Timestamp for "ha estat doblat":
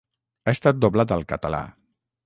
0.47-1.15